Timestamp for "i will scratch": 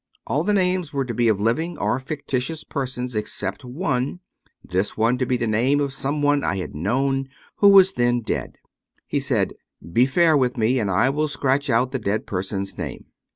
10.89-11.69